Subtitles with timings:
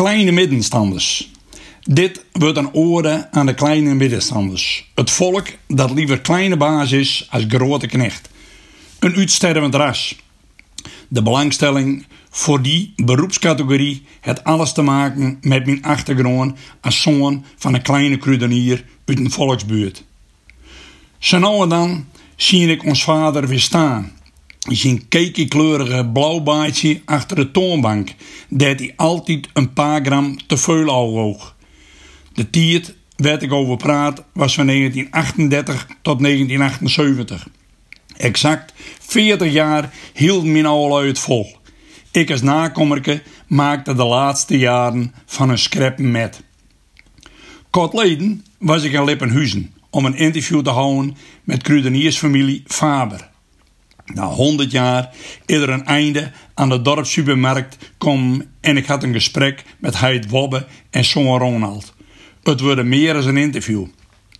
[0.00, 1.30] Kleine middenstanders.
[1.82, 4.90] Dit wordt een ode aan de kleine middenstanders.
[4.94, 8.28] Het volk dat liever kleine baas is als grote knecht.
[8.98, 10.16] Een uitstervend ras.
[11.08, 17.74] De belangstelling voor die beroepscategorie heeft alles te maken met mijn achtergrond als zoon van
[17.74, 20.04] een kleine kruidenier uit een volksbuurt.
[21.18, 22.06] Zo nou dan
[22.36, 24.12] zie ik ons vader weer staan.
[24.68, 28.14] Zijn kekekleurige blauwbaardje achter de toonbank,
[28.48, 31.56] dat hij altijd een paar gram te veel woog.
[32.32, 37.48] De tijd waar ik over praat was van 1938 tot 1978.
[38.16, 41.56] Exact 40 jaar hield mijn oude het vol.
[42.10, 46.42] Ik als nakommerke maakte de laatste jaren van een scrap met.
[47.70, 53.30] Kort leden was ik in Lippenhuizen om een interview te houden met kruideniersfamilie Faber.
[54.14, 55.10] Na 100 jaar
[55.46, 60.30] is er een einde aan de dorpssupermarkt kom en ik had een gesprek met Heid
[60.30, 61.94] Wobbe en Son Ronald.
[62.42, 63.86] Het wordt meer dan een interview.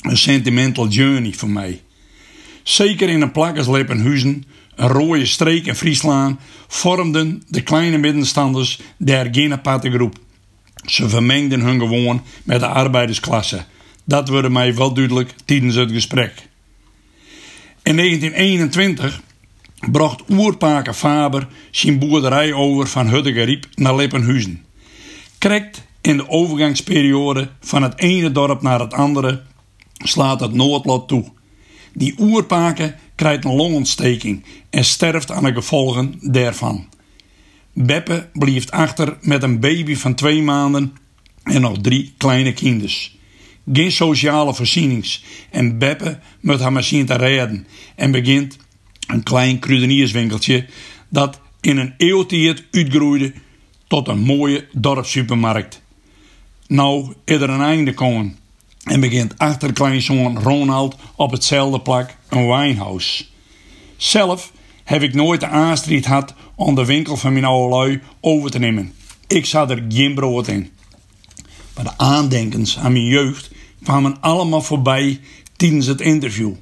[0.00, 1.80] Een sentimental journey voor mij.
[2.62, 8.80] Zeker in een plak als Lippenhuizen, een rode streek in Friesland, vormden de kleine middenstanders
[8.96, 10.18] der geen aparte groep.
[10.84, 13.64] Ze vermengden hun gewoon met de arbeidersklasse.
[14.04, 16.48] Dat wordt mij wel duidelijk tijdens het gesprek.
[17.82, 19.22] In 1921
[19.90, 24.64] bracht oerpaker Faber zijn boerderij over van Huddegeriep naar Lippenhuizen.
[25.38, 29.42] Krekt in de overgangsperiode van het ene dorp naar het andere
[30.04, 31.24] slaat het noodlot toe.
[31.94, 36.86] Die oerpaken krijgt een longontsteking en sterft aan de gevolgen daarvan.
[37.72, 40.96] Beppe blijft achter met een baby van twee maanden
[41.42, 43.16] en nog drie kleine kinders.
[43.72, 47.66] Geen sociale voorzienings en Beppe moet haar machine te redden
[47.96, 48.56] en begint
[49.12, 50.66] een klein kruidenierswinkeltje
[51.08, 53.32] dat in een eeuwtijd uitgroeide
[53.86, 55.82] tot een mooie dorpssupermarkt.
[56.66, 58.38] Nou is er een einde komen
[58.84, 63.32] en begint achter kleinzoon Ronald op hetzelfde plak een wijnhuis.
[63.96, 64.52] Zelf
[64.84, 68.58] heb ik nooit de aanstrijd gehad om de winkel van mijn oude lui over te
[68.58, 68.92] nemen.
[69.26, 70.70] Ik zat er geen brood in.
[71.74, 73.50] Maar de aandenkens aan mijn jeugd
[73.82, 75.20] kwamen allemaal voorbij
[75.56, 76.52] tijdens het interview.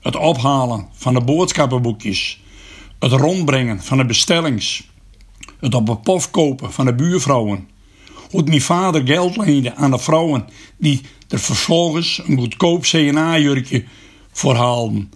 [0.00, 2.40] Het ophalen van de boodschappenboekjes.
[2.98, 4.88] Het rondbrengen van de bestellings.
[5.60, 7.68] Het op een pof kopen van de buurvrouwen.
[8.30, 13.84] Hoe mijn vader geld leende aan de vrouwen die er vervolgens een goedkoop CNA-jurkje
[14.32, 15.10] voor haalden.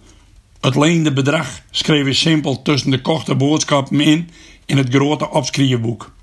[0.61, 4.29] Het leende bedrag schreef hij simpel tussen de korte boodschappen in
[4.65, 6.13] in het grote opschrijfboek.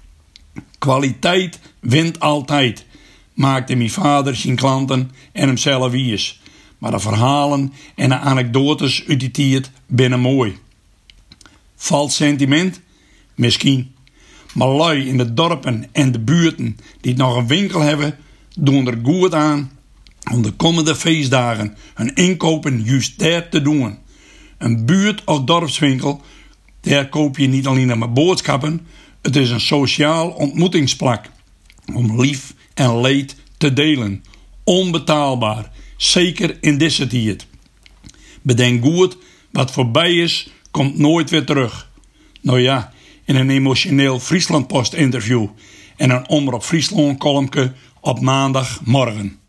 [0.78, 2.86] Kwaliteit wint altijd,
[3.34, 6.40] maakte mijn vader zijn klanten en hemzelf wies.
[6.82, 10.56] Maar de verhalen en de anekdotes uit die tijd binnen mooi.
[11.76, 12.80] Valt sentiment?
[13.34, 13.94] Misschien.
[14.54, 18.16] Maar lui in de dorpen en de buurten die nog een winkel hebben,
[18.58, 19.70] doen er goed aan
[20.30, 23.98] om de komende feestdagen hun inkopen juist daar te doen.
[24.58, 26.20] Een buurt- of dorpswinkel,
[26.80, 28.86] daar koop je niet alleen maar boodschappen,
[29.20, 31.30] het is een sociaal ontmoetingsplak
[31.94, 34.24] om lief en leed te delen.
[34.64, 35.70] Onbetaalbaar,
[36.02, 37.46] zeker in deze tijd.
[38.42, 39.16] Bedenk goed,
[39.50, 41.90] wat voorbij is, komt nooit weer terug.
[42.40, 42.92] Nou ja,
[43.24, 45.46] in een emotioneel Frieslandpost interview
[45.96, 49.41] en een Omroep Friesland columnke op maandagmorgen.